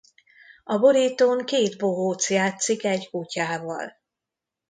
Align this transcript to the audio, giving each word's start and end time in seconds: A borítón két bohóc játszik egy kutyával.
A 0.63 0.77
borítón 0.77 1.45
két 1.45 1.77
bohóc 1.77 2.29
játszik 2.29 2.83
egy 2.83 3.09
kutyával. 3.09 3.97